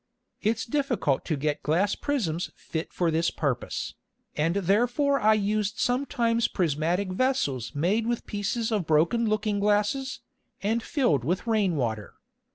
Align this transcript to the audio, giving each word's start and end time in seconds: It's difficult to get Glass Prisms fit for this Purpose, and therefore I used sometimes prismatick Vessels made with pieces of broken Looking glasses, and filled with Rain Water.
It's 0.41 0.65
difficult 0.65 1.25
to 1.25 1.35
get 1.35 1.61
Glass 1.61 1.93
Prisms 1.93 2.49
fit 2.55 2.91
for 2.91 3.11
this 3.11 3.29
Purpose, 3.29 3.93
and 4.35 4.55
therefore 4.55 5.19
I 5.19 5.35
used 5.35 5.77
sometimes 5.77 6.47
prismatick 6.47 7.09
Vessels 7.13 7.75
made 7.75 8.07
with 8.07 8.25
pieces 8.25 8.71
of 8.71 8.87
broken 8.87 9.27
Looking 9.29 9.59
glasses, 9.59 10.21
and 10.63 10.81
filled 10.81 11.23
with 11.23 11.45
Rain 11.45 11.75
Water. 11.75 12.15